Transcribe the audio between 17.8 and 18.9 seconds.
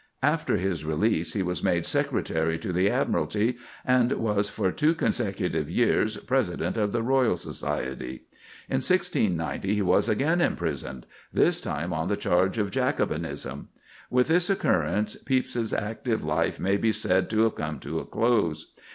to a close.